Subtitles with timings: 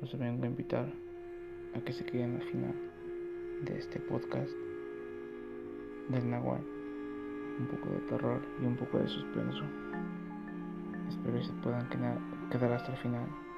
[0.00, 0.90] Los vengo a invitar
[1.74, 2.74] a que se queden al final
[3.66, 4.50] de este podcast
[6.08, 6.62] del Nahual.
[7.58, 9.62] Un poco de terror y un poco de suspenso.
[11.06, 13.49] Espero que se puedan quedar hasta el final.